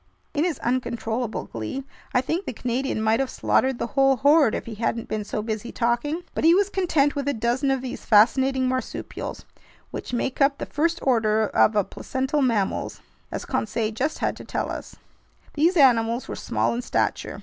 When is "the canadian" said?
2.47-3.03